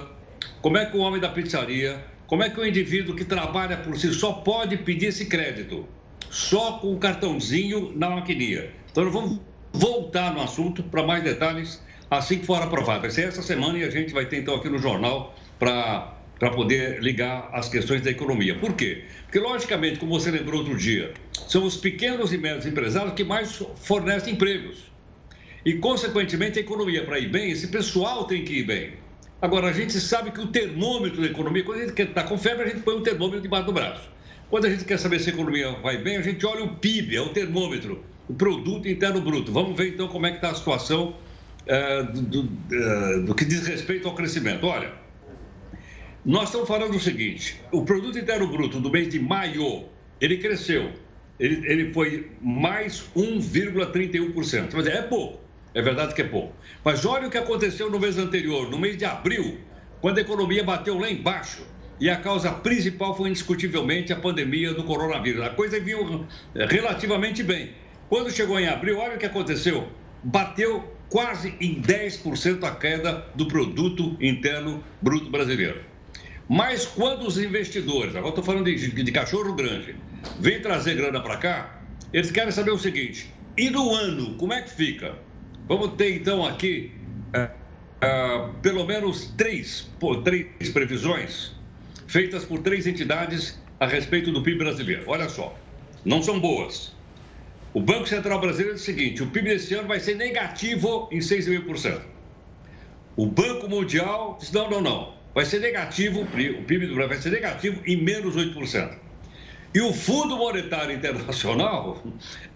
[0.62, 3.98] como é que o homem da pizzaria, como é que o indivíduo que trabalha por
[3.98, 5.86] si só pode pedir esse crédito,
[6.30, 8.70] só com o cartãozinho na maquininha.
[8.90, 9.42] Então, vamos
[9.74, 13.02] voltar no assunto para mais detalhes assim que for aprovado.
[13.02, 16.50] Vai ser essa semana e a gente vai ter então aqui no jornal para para
[16.50, 18.58] poder ligar as questões da economia.
[18.58, 19.06] Por quê?
[19.24, 21.14] Porque, logicamente, como você lembrou outro dia,
[21.48, 24.93] são os pequenos e médios empresários que mais fornecem empregos.
[25.66, 28.94] E, consequentemente, a economia, para ir bem, esse pessoal tem que ir bem.
[29.42, 32.38] Agora, a gente sabe que o termômetro da economia, quando a gente quer estar com
[32.38, 34.10] febre, a gente põe um termômetro debaixo do braço.
[34.50, 37.16] Quando a gente quer saber se a economia vai bem, a gente olha o PIB,
[37.16, 39.52] é o termômetro, o Produto Interno Bruto.
[39.52, 41.16] Vamos ver então como é que está a situação
[41.66, 44.66] é, do, é, do que diz respeito ao crescimento.
[44.66, 44.94] Olha,
[46.26, 49.86] nós estamos falando o seguinte: o Produto Interno Bruto do mês de maio,
[50.22, 50.92] ele cresceu.
[51.40, 54.70] Ele, ele foi mais 1,31%.
[54.74, 55.43] Mas é pouco.
[55.74, 56.54] É verdade que é pouco.
[56.84, 59.60] Mas olha o que aconteceu no mês anterior, no mês de abril,
[60.02, 61.66] quando a economia bateu lá embaixo.
[62.00, 65.42] E a causa principal foi indiscutivelmente a pandemia do coronavírus.
[65.42, 67.72] A coisa viu eh, relativamente bem.
[68.10, 69.88] Quando chegou em abril, olha o que aconteceu.
[70.24, 75.82] Bateu quase em 10% a queda do produto interno bruto brasileiro.
[76.50, 79.96] Mas quando os investidores, agora estou falando de, de, cachorro grande,
[80.40, 81.82] vêm trazer grana para cá,
[82.12, 85.16] eles querem saber o seguinte: e no ano, como é que fica?
[85.68, 86.92] Vamos ter então aqui
[87.36, 91.54] uh, uh, pelo menos três, por, três previsões
[92.08, 95.04] feitas por três entidades a respeito do PIB brasileiro.
[95.08, 95.58] Olha só,
[96.06, 96.94] não são boas.
[97.74, 101.18] O Banco Central Brasileiro diz o seguinte: o PIB desse ano vai ser negativo em
[101.20, 102.02] 6,5%.
[103.16, 105.14] O Banco Mundial diz: não, não, não.
[105.34, 108.96] Vai ser negativo, o PIB do Brasil vai ser negativo em menos 8%.
[109.74, 112.04] E o Fundo Monetário Internacional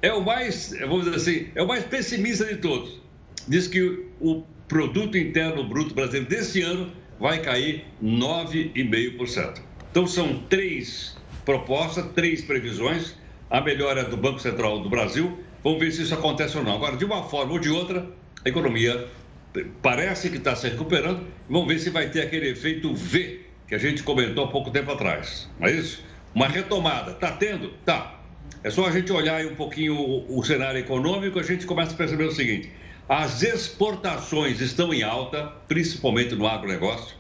[0.03, 3.01] é o mais, vamos dizer assim, é o mais pessimista de todos.
[3.47, 9.61] Diz que o produto interno bruto brasileiro desse ano vai cair 9,5%.
[9.89, 13.15] Então são três propostas, três previsões.
[13.49, 15.39] A melhora do Banco Central do Brasil.
[15.63, 16.75] Vamos ver se isso acontece ou não.
[16.75, 18.05] Agora, de uma forma ou de outra,
[18.45, 19.07] a economia
[19.81, 21.25] parece que está se recuperando.
[21.49, 24.91] Vamos ver se vai ter aquele efeito V que a gente comentou há pouco tempo
[24.91, 25.49] atrás.
[25.59, 26.03] Não é isso?
[26.33, 27.11] Uma retomada.
[27.11, 27.69] Está tendo?
[27.85, 28.19] Tá.
[28.63, 31.97] É só a gente olhar um pouquinho o, o cenário econômico, a gente começa a
[31.97, 32.71] perceber o seguinte:
[33.07, 37.15] as exportações estão em alta, principalmente no agronegócio.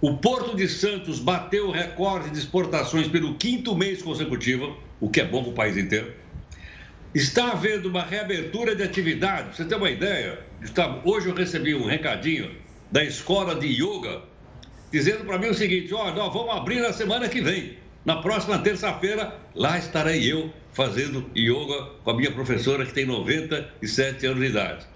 [0.00, 5.20] O Porto de Santos bateu o recorde de exportações pelo quinto mês consecutivo, o que
[5.20, 6.12] é bom para o país inteiro.
[7.14, 9.56] Está havendo uma reabertura de atividade.
[9.56, 10.40] Você tem uma ideia?
[11.04, 12.50] Hoje eu recebi um recadinho
[12.90, 14.22] da escola de yoga
[14.90, 17.78] dizendo para mim o seguinte: ó, oh, nós vamos abrir na semana que vem.
[18.04, 24.26] Na próxima terça-feira, lá estarei eu fazendo yoga com a minha professora que tem 97
[24.26, 24.86] anos de idade.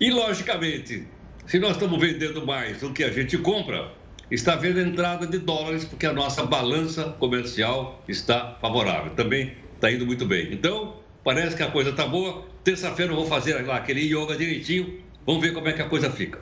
[0.00, 1.06] E, logicamente,
[1.46, 3.92] se nós estamos vendendo mais do que a gente compra,
[4.30, 9.12] está havendo entrada de dólares porque a nossa balança comercial está favorável.
[9.12, 10.52] Também está indo muito bem.
[10.52, 12.46] Então, parece que a coisa está boa.
[12.64, 14.98] Terça-feira eu vou fazer lá aquele yoga direitinho.
[15.26, 16.38] Vamos ver como é que a coisa fica.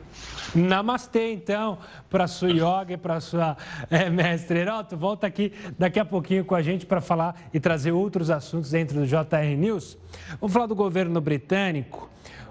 [0.55, 1.79] Namastê, então,
[2.11, 3.57] para sua yoga e para sua
[3.91, 4.95] é, mestre Heroto.
[4.95, 9.01] Volta aqui daqui a pouquinho com a gente para falar e trazer outros assuntos dentro
[9.01, 9.97] do JR News.
[10.39, 12.11] Vamos falar do governo britânico.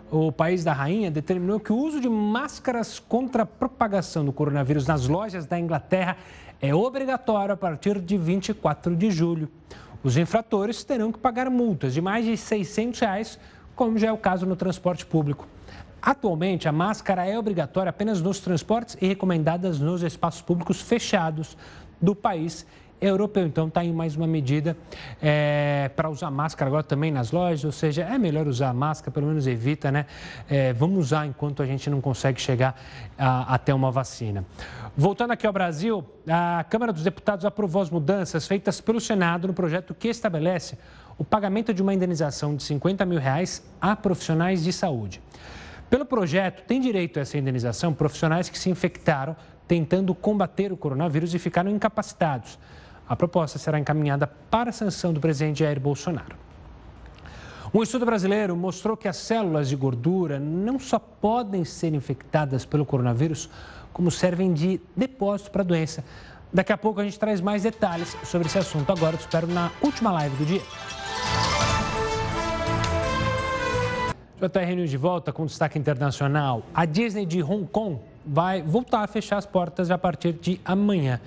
[0.10, 4.88] o país da rainha determinou que o uso de máscaras contra a propagação do coronavírus
[4.88, 6.18] nas lojas da Inglaterra
[6.60, 9.50] é obrigatório a partir de 24 de julho.
[10.04, 13.40] Os infratores terão que pagar multas de mais de 600 reais,
[13.76, 15.53] como já é o caso no transporte público.
[16.06, 21.58] Atualmente, a máscara é obrigatória apenas nos transportes e recomendadas nos espaços públicos fechados
[22.02, 22.68] do país
[23.00, 23.46] europeu.
[23.48, 24.76] Então, está aí mais uma medida
[25.22, 29.28] é, para usar máscara agora também nas lojas, ou seja, é melhor usar máscara, pelo
[29.28, 30.06] menos evita, né?
[30.50, 32.78] É, vamos usar enquanto a gente não consegue chegar
[33.18, 34.44] a, até uma vacina.
[34.98, 39.54] Voltando aqui ao Brasil, a Câmara dos Deputados aprovou as mudanças feitas pelo Senado no
[39.54, 40.78] projeto que estabelece
[41.18, 45.22] o pagamento de uma indenização de 50 mil reais a profissionais de saúde.
[45.94, 49.36] Pelo projeto, tem direito a essa indenização profissionais que se infectaram
[49.68, 52.58] tentando combater o coronavírus e ficaram incapacitados.
[53.08, 56.36] A proposta será encaminhada para a sanção do presidente Jair Bolsonaro.
[57.72, 62.88] Um estudo brasileiro mostrou que as células de gordura não só podem ser infectadas pelo
[62.88, 63.48] coronavírus,
[63.94, 66.04] como servem de depósito para a doença.
[66.52, 68.92] Daqui a pouco a gente traz mais detalhes sobre esse assunto.
[68.92, 71.63] Agora te espero na última live do dia.
[74.50, 76.64] JR News de volta com destaque internacional.
[76.74, 81.22] A Disney de Hong Kong vai voltar a fechar as portas a partir de amanhã.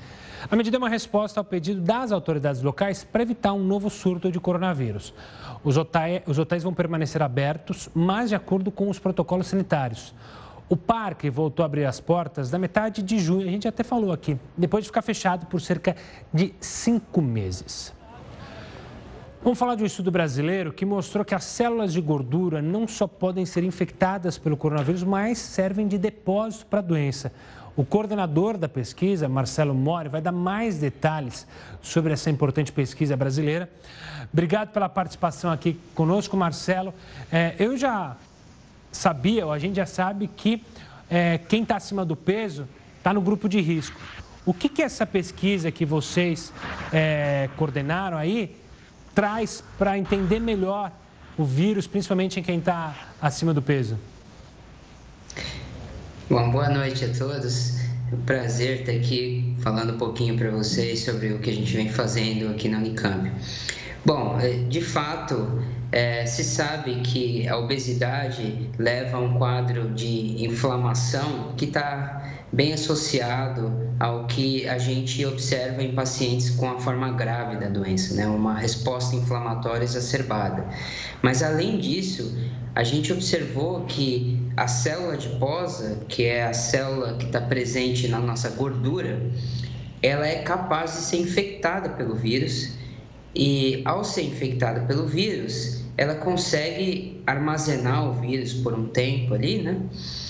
[0.51, 4.31] A medida é uma resposta ao pedido das autoridades locais para evitar um novo surto
[4.31, 5.15] de coronavírus.
[5.65, 10.15] Os hotéis, os hotéis vão permanecer abertos, mas de acordo com os protocolos sanitários.
[10.69, 14.13] O parque voltou a abrir as portas na metade de junho, a gente até falou
[14.13, 15.97] aqui, depois de ficar fechado por cerca
[16.35, 17.95] de cinco meses.
[19.47, 23.07] Vamos falar de um estudo brasileiro que mostrou que as células de gordura não só
[23.07, 27.33] podem ser infectadas pelo coronavírus, mas servem de depósito para a doença.
[27.77, 31.47] O coordenador da pesquisa, Marcelo Mori, vai dar mais detalhes
[31.81, 33.71] sobre essa importante pesquisa brasileira.
[34.33, 36.93] Obrigado pela participação aqui conosco, Marcelo.
[37.31, 38.17] É, eu já
[38.91, 40.61] sabia, ou a gente já sabe, que
[41.09, 42.67] é, quem está acima do peso
[42.99, 43.97] está no grupo de risco.
[44.45, 46.53] O que, que essa pesquisa que vocês
[46.93, 48.66] é, coordenaram aí
[49.17, 50.93] traz para entender melhor
[51.39, 53.99] o vírus, principalmente em quem está acima do peso?
[56.29, 57.81] Bom, boa noite a todos.
[58.13, 61.75] É um prazer estar aqui falando um pouquinho para vocês sobre o que a gente
[61.75, 63.33] vem fazendo aqui na Unicamp.
[64.05, 70.45] Bom, é, de fato, é, se sabe que a obesidade leva a um quadro de
[70.45, 72.23] inflamação que está
[72.57, 78.15] bem associado ao que a gente observa em pacientes com a forma grave da doença,
[78.15, 78.27] né?
[78.27, 80.67] uma resposta inflamatória exacerbada.
[81.21, 82.35] Mas, além disso,
[82.75, 88.19] a gente observou que a célula adiposa, que é a célula que está presente na
[88.19, 89.21] nossa gordura,
[90.03, 92.71] ela é capaz de ser infectada pelo vírus
[93.35, 99.63] e, ao ser infectada pelo vírus, ela consegue armazenar o vírus por um tempo ali,
[99.63, 99.81] né?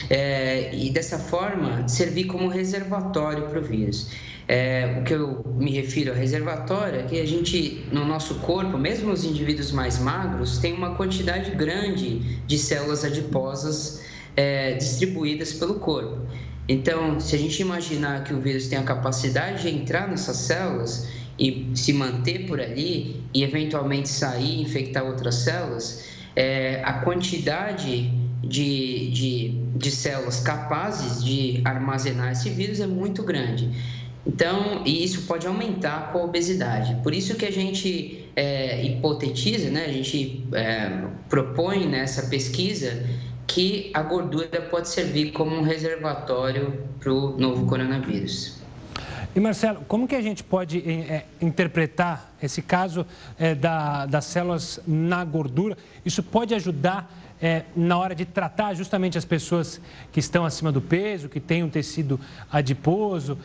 [0.08, 4.08] É, e dessa forma servir como reservatório para o vírus.
[4.48, 8.78] É, o que eu me refiro a reservatório é que a gente, no nosso corpo,
[8.78, 14.02] mesmo os indivíduos mais magros, tem uma quantidade grande de células adiposas
[14.36, 16.20] é, distribuídas pelo corpo.
[16.68, 21.08] Então, se a gente imaginar que o vírus tem a capacidade de entrar nessas células,
[21.38, 28.10] e se manter por ali e eventualmente sair e infectar outras células, é, a quantidade
[28.42, 33.70] de, de, de células capazes de armazenar esse vírus é muito grande.
[34.26, 36.96] Então, e isso pode aumentar com a obesidade.
[37.02, 43.04] Por isso que a gente é, hipotetiza, né, a gente é, propõe nessa pesquisa
[43.46, 48.56] que a gordura pode servir como um reservatório para o novo coronavírus.
[49.36, 53.04] E Marcelo, como que a gente pode é, interpretar esse caso
[53.38, 55.76] é, da, das células na gordura?
[56.06, 59.78] Isso pode ajudar é, na hora de tratar justamente as pessoas
[60.10, 62.18] que estão acima do peso, que têm um tecido
[62.50, 63.36] adiposo,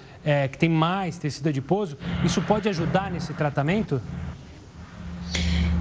[0.49, 1.97] que tem mais tecido adiposo?
[2.23, 4.01] Isso pode ajudar nesse tratamento?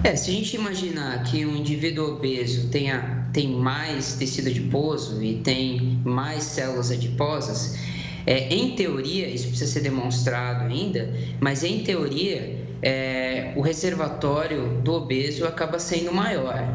[0.02, 5.36] É, se a gente imaginar que um indivíduo obeso tenha, tem mais tecido adiposo e
[5.36, 7.76] tem mais células adiposas,
[8.26, 14.92] é, em teoria, isso precisa ser demonstrado ainda, mas em teoria, é, o reservatório do
[14.92, 16.70] obeso acaba sendo maior.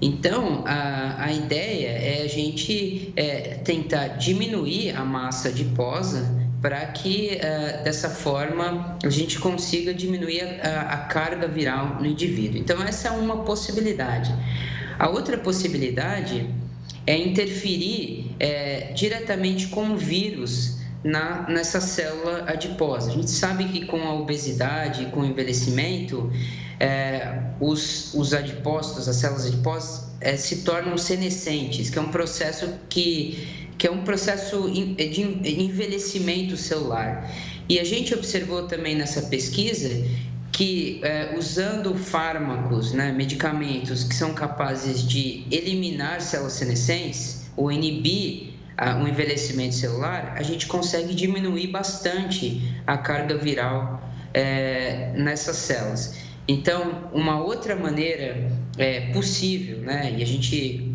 [0.00, 7.38] Então, a, a ideia é a gente é, tentar diminuir a massa adiposa para que
[7.38, 12.56] uh, dessa forma a gente consiga diminuir a, a, carga viral no indivíduo.
[12.56, 14.32] Então, essa é uma possibilidade.
[14.96, 16.48] A outra possibilidade
[17.04, 23.10] é interferir é, diretamente com o vírus na, nessa célula adiposa.
[23.10, 26.30] A gente sabe que com a obesidade, com o envelhecimento,
[26.78, 32.68] é, os, os adipócitos, as células adiposas, é, se tornam senescentes, que é um processo
[32.88, 37.28] que que é um processo de envelhecimento celular.
[37.68, 39.88] E a gente observou também nessa pesquisa
[40.52, 48.51] que é, usando fármacos, né, medicamentos que são capazes de eliminar células senescentes ou inibir
[49.02, 54.02] o envelhecimento celular, a gente consegue diminuir bastante a carga viral
[54.34, 56.16] é, nessas células.
[56.48, 60.92] Então, uma outra maneira é, possível, né, e a gente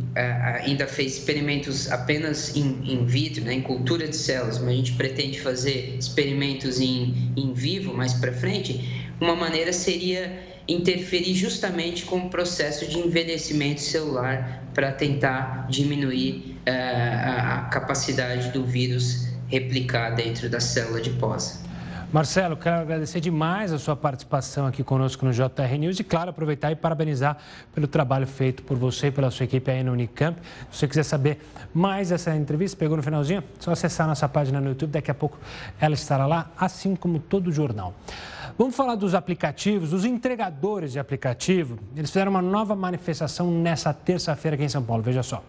[0.63, 5.39] ainda fez experimentos apenas in vitro, né, em cultura de células, mas a gente pretende
[5.39, 12.29] fazer experimentos em, em vivo mais para frente, uma maneira seria interferir justamente com o
[12.29, 20.97] processo de envelhecimento celular para tentar diminuir a capacidade do vírus replicar dentro da célula
[20.97, 21.67] adiposa.
[22.11, 26.71] Marcelo, quero agradecer demais a sua participação aqui conosco no JR News e, claro, aproveitar
[26.71, 27.37] e parabenizar
[27.75, 30.39] pelo trabalho feito por você e pela sua equipe aí no Unicamp.
[30.71, 33.39] Se você quiser saber mais dessa entrevista, pegou no finalzinho?
[33.39, 35.37] É só acessar nossa página no YouTube, daqui a pouco
[35.81, 37.93] ela estará lá, assim como todo o jornal.
[38.57, 41.77] Vamos falar dos aplicativos, dos entregadores de aplicativo.
[41.93, 45.43] Eles fizeram uma nova manifestação nessa terça-feira aqui em São Paulo, veja só.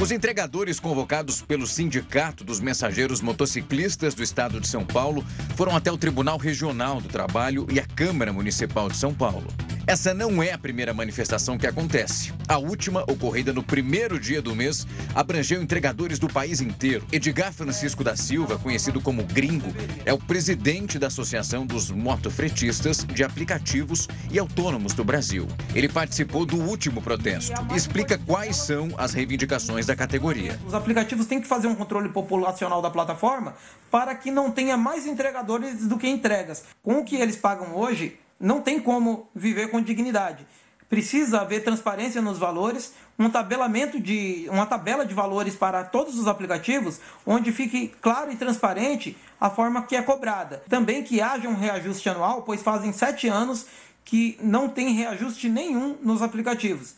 [0.00, 5.24] Os entregadores convocados pelo Sindicato dos Mensageiros Motociclistas do Estado de São Paulo
[5.56, 9.48] foram até o Tribunal Regional do Trabalho e a Câmara Municipal de São Paulo.
[9.88, 12.30] Essa não é a primeira manifestação que acontece.
[12.46, 17.06] A última, ocorrida no primeiro dia do mês, abrangeu entregadores do país inteiro.
[17.10, 19.74] Edgar Francisco da Silva, conhecido como Gringo,
[20.04, 25.48] é o presidente da Associação dos Motofretistas de Aplicativos e Autônomos do Brasil.
[25.74, 30.60] Ele participou do último protesto e explica quais são as reivindicações da categoria.
[30.66, 33.54] Os aplicativos têm que fazer um controle populacional da plataforma
[33.90, 36.64] para que não tenha mais entregadores do que entregas.
[36.82, 40.46] Com o que eles pagam hoje, não tem como viver com dignidade.
[40.88, 46.26] Precisa haver transparência nos valores, um tabelamento de uma tabela de valores para todos os
[46.26, 50.62] aplicativos, onde fique claro e transparente a forma que é cobrada.
[50.68, 53.66] Também que haja um reajuste anual, pois fazem sete anos
[54.02, 56.94] que não tem reajuste nenhum nos aplicativos.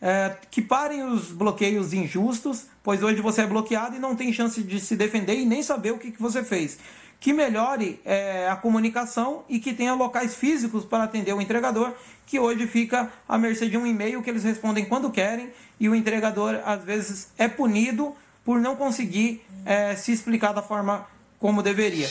[0.00, 4.62] É, que parem os bloqueios injustos, pois hoje você é bloqueado e não tem chance
[4.62, 6.78] de se defender e nem saber o que, que você fez
[7.22, 11.94] que melhore é, a comunicação e que tenha locais físicos para atender o entregador,
[12.26, 15.94] que hoje fica à mercê de um e-mail que eles respondem quando querem e o
[15.94, 18.12] entregador às vezes é punido
[18.44, 21.06] por não conseguir é, se explicar da forma
[21.38, 22.08] como deveria.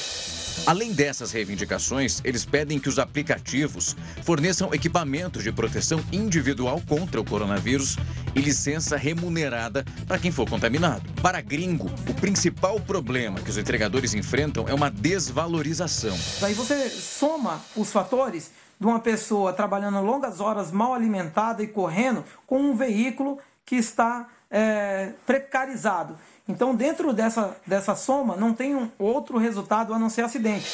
[0.66, 7.26] Além dessas reivindicações, eles pedem que os aplicativos forneçam equipamentos de proteção individual contra o
[7.26, 7.98] coronavírus
[8.36, 11.04] e licença remunerada para quem for contaminado.
[11.22, 16.18] Para gringo, o principal problema que os entregadores enfrentam é uma desvalorização.
[16.40, 22.26] Daí você soma os fatores de uma pessoa trabalhando longas horas, mal alimentada e correndo,
[22.48, 26.18] com um veículo que está é, precarizado.
[26.50, 30.66] Então, dentro dessa, dessa soma, não tem um outro resultado a não ser acidente.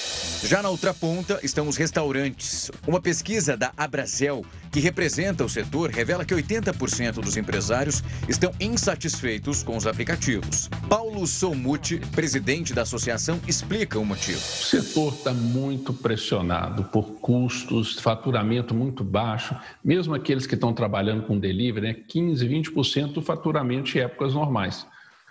[0.43, 2.71] Já na outra ponta estão os restaurantes.
[2.87, 9.61] Uma pesquisa da Abrazel, que representa o setor, revela que 80% dos empresários estão insatisfeitos
[9.61, 10.69] com os aplicativos.
[10.87, 14.39] Paulo Somuti, presidente da associação, explica o motivo.
[14.39, 19.53] O setor está muito pressionado por custos, faturamento muito baixo.
[19.83, 24.85] Mesmo aqueles que estão trabalhando com delivery, né, 15, 20% do faturamento em épocas normais.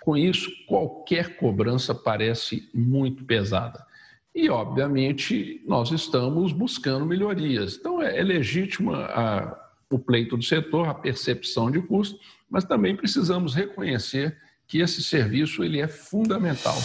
[0.07, 3.85] Com isso, qualquer cobrança parece muito pesada.
[4.33, 7.75] E, obviamente, nós estamos buscando melhorias.
[7.75, 12.17] Então, é, é legítimo a, o pleito do setor, a percepção de custo,
[12.49, 16.77] mas também precisamos reconhecer que esse serviço ele é fundamental.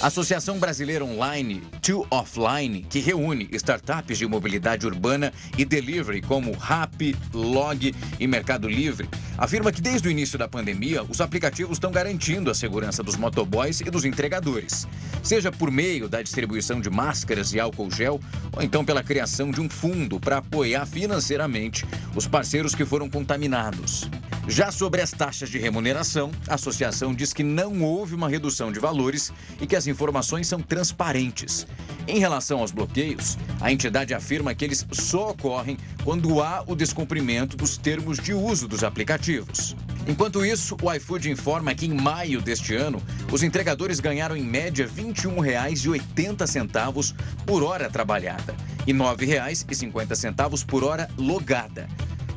[0.00, 7.16] Associação Brasileira Online, To Offline, que reúne startups de mobilidade urbana e delivery como Rap,
[7.32, 12.50] Log e Mercado Livre, afirma que desde o início da pandemia, os aplicativos estão garantindo
[12.50, 14.86] a segurança dos motoboys e dos entregadores,
[15.22, 18.20] seja por meio da distribuição de máscaras e álcool gel,
[18.52, 24.10] ou então pela criação de um fundo para apoiar financeiramente os parceiros que foram contaminados.
[24.48, 28.78] Já sobre as taxas de remuneração, a associação diz que não houve uma redução de
[28.78, 31.66] valores e que as informações são transparentes.
[32.06, 37.56] Em relação aos bloqueios, a entidade afirma que eles só ocorrem quando há o descumprimento
[37.56, 39.74] dos termos de uso dos aplicativos.
[40.06, 44.86] Enquanto isso, o iFood informa que em maio deste ano, os entregadores ganharam em média
[44.86, 48.54] R$ 21,80 por hora trabalhada
[48.86, 51.88] e R$ 9,50 por hora logada.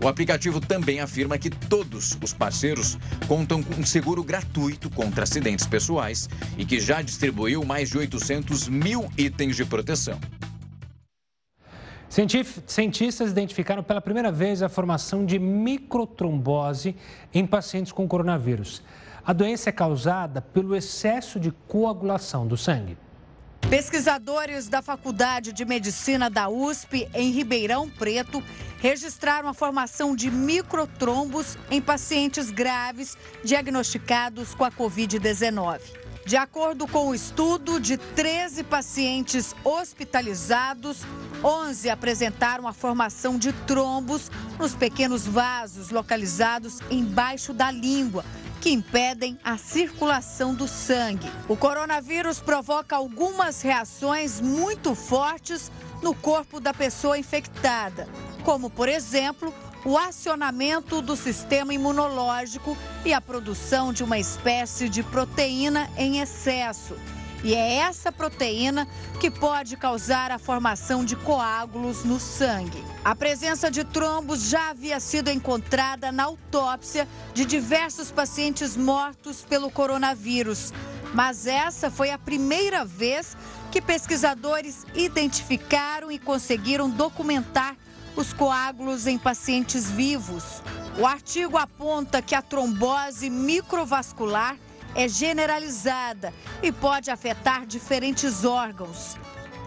[0.02, 2.98] O aplicativo também afirma que todos os parceiros
[3.28, 8.70] contam com um seguro gratuito contra acidentes pessoais e que já distribuiu mais de 800
[8.70, 10.18] mil itens de proteção.
[12.66, 16.96] Cientistas identificaram pela primeira vez a formação de microtrombose
[17.34, 18.82] em pacientes com coronavírus.
[19.24, 22.98] A doença é causada pelo excesso de coagulação do sangue.
[23.70, 28.42] Pesquisadores da Faculdade de Medicina da USP, em Ribeirão Preto,
[28.80, 35.80] registraram a formação de microtrombos em pacientes graves diagnosticados com a Covid-19.
[36.26, 41.00] De acordo com o estudo, de 13 pacientes hospitalizados,
[41.44, 48.24] 11 apresentaram a formação de trombos nos pequenos vasos localizados embaixo da língua,
[48.62, 51.32] que impedem a circulação do sangue.
[51.48, 55.72] O coronavírus provoca algumas reações muito fortes
[56.04, 58.08] no corpo da pessoa infectada,
[58.50, 59.54] como, por exemplo,
[59.86, 62.76] o acionamento do sistema imunológico
[63.06, 66.96] e a produção de uma espécie de proteína em excesso.
[67.44, 68.88] E é essa proteína
[69.20, 72.84] que pode causar a formação de coágulos no sangue.
[73.06, 79.70] A presença de trombos já havia sido encontrada na autópsia de diversos pacientes mortos pelo
[79.70, 80.74] coronavírus.
[81.14, 83.38] Mas essa foi a primeira vez
[83.70, 87.76] que pesquisadores identificaram e conseguiram documentar
[88.20, 90.62] os coágulos em pacientes vivos.
[91.00, 94.58] O artigo aponta que a trombose microvascular
[94.94, 99.16] é generalizada e pode afetar diferentes órgãos.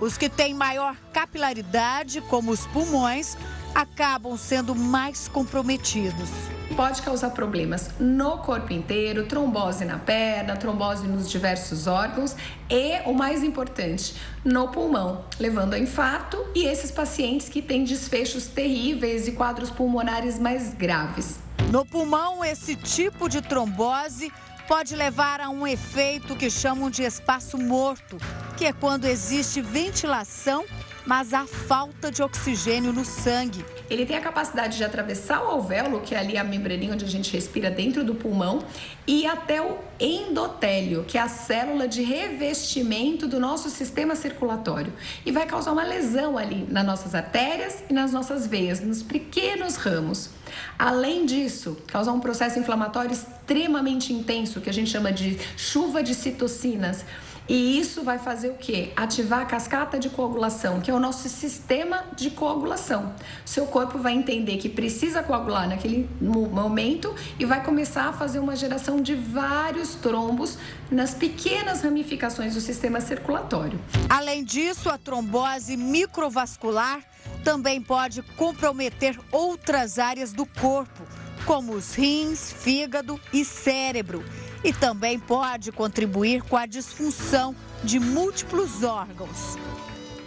[0.03, 3.38] Os que têm maior capilaridade, como os pulmões,
[3.74, 6.28] acabam sendo mais comprometidos.
[6.76, 12.34] Pode causar problemas no corpo inteiro, trombose na perna, trombose nos diversos órgãos
[12.68, 18.46] e, o mais importante, no pulmão, levando a infarto e esses pacientes que têm desfechos
[18.46, 21.38] terríveis e quadros pulmonares mais graves.
[21.70, 24.32] No pulmão, esse tipo de trombose
[24.66, 28.16] pode levar a um efeito que chamam de espaço morto,
[28.56, 30.64] que é quando existe ventilação,
[31.07, 33.64] mas há falta de oxigênio no sangue.
[33.90, 37.09] Ele tem a capacidade de atravessar o alvéolo, que é ali a membraninha onde a
[37.09, 38.64] gente respira dentro do pulmão,
[39.07, 44.92] e até o endotélio, que é a célula de revestimento do nosso sistema circulatório.
[45.26, 49.76] E vai causar uma lesão ali nas nossas artérias e nas nossas veias, nos pequenos
[49.76, 50.30] ramos.
[50.78, 56.14] Além disso, causar um processo inflamatório extremamente intenso, que a gente chama de chuva de
[56.14, 57.05] citocinas.
[57.53, 58.94] E isso vai fazer o quê?
[58.96, 63.14] Ativar a cascata de coagulação, que é o nosso sistema de coagulação.
[63.44, 68.57] Seu corpo vai entender que precisa coagular naquele momento e vai começar a fazer uma
[68.57, 70.57] geração de vários trombos
[70.90, 73.78] nas pequenas ramificações do sistema circulatório.
[74.09, 77.00] Além disso, a trombose microvascular
[77.44, 81.03] também pode comprometer outras áreas do corpo,
[81.44, 84.24] como os rins, fígado e cérebro,
[84.64, 89.56] e também pode contribuir com a disfunção de múltiplos órgãos.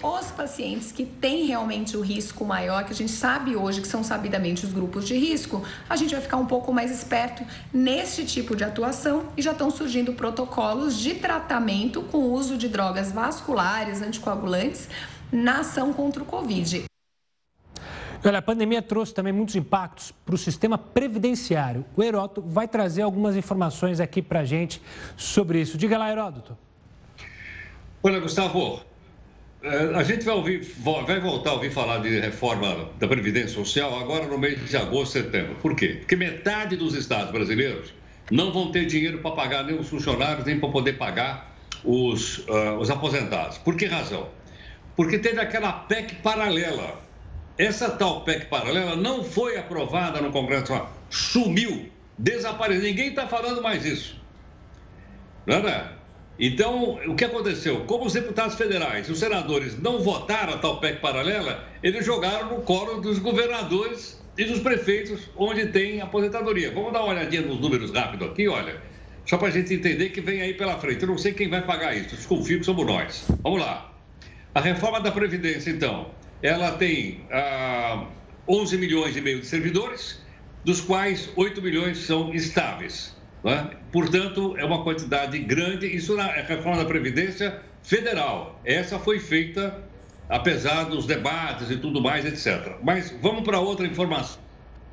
[0.04, 4.04] Os pacientes que têm realmente o risco maior, que a gente sabe hoje que são
[4.04, 8.56] sabidamente os grupos de risco, a gente vai ficar um pouco mais esperto neste tipo
[8.56, 14.02] de atuação e já estão surgindo protocolos de tratamento com o uso de drogas vasculares,
[14.02, 14.88] anticoagulantes,
[15.32, 16.86] na ação contra o Covid.
[18.28, 21.86] Olha, a pandemia trouxe também muitos impactos para o sistema previdenciário.
[21.96, 24.82] O Heródoto vai trazer algumas informações aqui para a gente
[25.16, 25.78] sobre isso.
[25.78, 26.58] Diga lá, Heródoto.
[28.02, 28.82] Olha, Gustavo,
[29.62, 30.64] eh, a gente vai, ouvir,
[31.06, 35.14] vai voltar a ouvir falar de reforma da Previdência Social agora no mês de agosto,
[35.14, 35.56] setembro.
[35.62, 35.98] Por quê?
[36.00, 37.94] Porque metade dos estados brasileiros
[38.32, 42.80] não vão ter dinheiro para pagar nem os funcionários, nem para poder pagar os, uh,
[42.80, 43.60] os aposentados.
[43.60, 44.30] Por que razão?
[44.96, 47.05] Porque teve aquela PEC paralela
[47.58, 50.74] essa tal PEC paralela não foi aprovada no Congresso,
[51.10, 52.84] sumiu, desapareceu.
[52.84, 54.20] Ninguém está falando mais isso.
[55.48, 55.96] É?
[56.38, 57.86] Então, o que aconteceu?
[57.86, 62.50] Como os deputados federais e os senadores não votaram a tal PEC paralela, eles jogaram
[62.50, 66.72] no colo dos governadores e dos prefeitos onde tem aposentadoria.
[66.72, 68.82] Vamos dar uma olhadinha nos números rápido aqui, olha,
[69.26, 71.04] só para a gente entender que vem aí pela frente.
[71.04, 73.26] Eu não sei quem vai pagar isso, desconfio que somos nós.
[73.42, 73.94] Vamos lá.
[74.54, 78.06] A reforma da Previdência, então ela tem ah,
[78.48, 80.22] 11 milhões e meio de servidores,
[80.64, 83.16] dos quais 8 milhões são estáveis.
[83.44, 83.76] É?
[83.92, 85.86] Portanto, é uma quantidade grande.
[85.86, 88.60] Isso na reforma da Previdência Federal.
[88.66, 89.84] Essa foi feita
[90.30, 92.76] apesar dos debates e tudo mais, etc.
[92.82, 94.40] Mas vamos para outra informação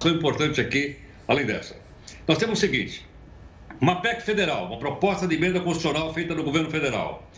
[0.04, 0.96] importante aqui,
[1.28, 1.76] além dessa.
[2.26, 3.06] Nós temos o seguinte:
[3.80, 7.28] uma PEC federal, uma proposta de emenda constitucional feita no governo federal.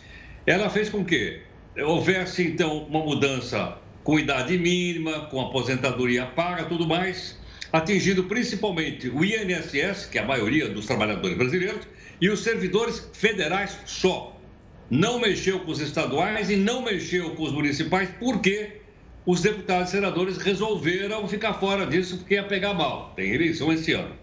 [0.45, 1.41] Ela fez com que
[1.77, 7.37] houvesse, então, uma mudança com idade mínima, com aposentadoria paga, tudo mais.
[7.73, 11.85] atingindo principalmente o INSS, que é a maioria dos trabalhadores brasileiros,
[12.21, 14.39] e os servidores federais só.
[14.89, 18.79] Não mexeu com os estaduais e não mexeu com os municipais, porque
[19.25, 23.11] os deputados e senadores resolveram ficar fora disso porque ia pegar mal.
[23.15, 24.15] Tem eleição esse ano.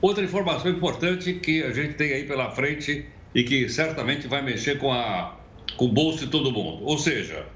[0.00, 4.78] Outra informação importante que a gente tem aí pela frente e que certamente vai mexer
[4.78, 5.40] com, a,
[5.76, 6.84] com o bolso de todo mundo.
[6.84, 7.46] Ou seja,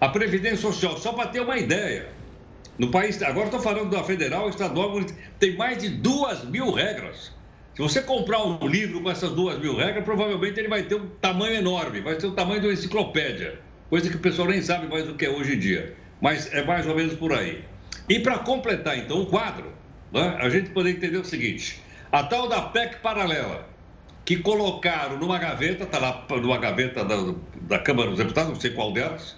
[0.00, 2.08] a Previdência Social, só para ter uma ideia,
[2.78, 5.00] no país, agora estou falando da federal, estadual,
[5.38, 7.32] tem mais de duas mil regras.
[7.74, 11.08] Se você comprar um livro com essas duas mil regras, provavelmente ele vai ter um
[11.20, 13.58] tamanho enorme, vai ter o tamanho de uma enciclopédia,
[13.88, 15.94] coisa que o pessoal nem sabe mais do que é hoje em dia.
[16.20, 17.64] Mas é mais ou menos por aí.
[18.08, 19.72] E para completar, então, o quadro,
[20.12, 23.68] né, a gente poder entender o seguinte: a tal da PEC paralela,
[24.24, 28.70] que colocaram numa gaveta, está lá numa gaveta da, da Câmara dos Deputados, não sei
[28.70, 29.36] qual delas,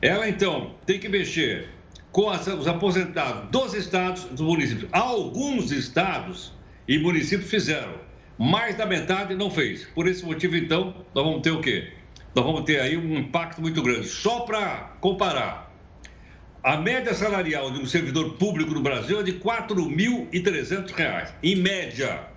[0.00, 1.68] ela então tem que mexer
[2.12, 4.88] com os aposentados dos estados, dos municípios.
[4.92, 6.52] Alguns estados
[6.86, 7.94] e municípios fizeram,
[8.38, 9.86] mais da metade não fez.
[9.94, 11.92] Por esse motivo, então, nós vamos ter o quê?
[12.34, 14.06] Nós vamos ter aí um impacto muito grande.
[14.06, 15.72] Só para comparar,
[16.62, 22.28] a média salarial de um servidor público no Brasil é de R$ 4.300, em média.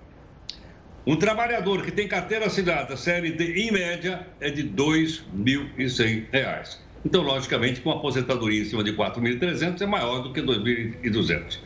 [1.05, 6.86] Um trabalhador que tem carteira assinada CLT, em média, é de R$ 2.100.
[7.07, 11.57] Então, logicamente, com uma aposentadoria em cima de 4.300 é maior do que 2.200.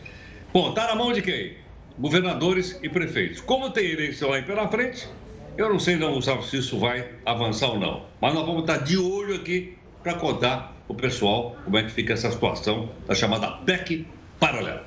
[0.53, 1.53] Bom, está na mão de quem?
[1.97, 3.41] Governadores e prefeitos.
[3.41, 5.09] Como tem eleição aí pela frente,
[5.57, 8.05] eu não sei não, Gustavo, se isso vai avançar ou não.
[8.21, 12.13] Mas nós vamos estar de olho aqui para contar o pessoal como é que fica
[12.13, 14.05] essa situação da chamada PEC
[14.39, 14.85] paralela.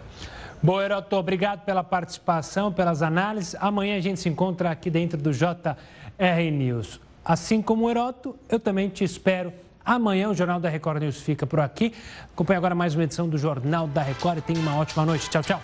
[0.62, 3.56] Bom, Heroto, obrigado pela participação, pelas análises.
[3.58, 5.74] Amanhã a gente se encontra aqui dentro do JR
[6.52, 7.00] News.
[7.24, 9.52] Assim como o Heroto, eu também te espero
[9.84, 11.92] Amanhã o Jornal da Record News fica por aqui.
[12.32, 15.28] Acompanhe agora mais uma edição do Jornal da Record e tenha uma ótima noite.
[15.28, 15.60] Tchau, tchau.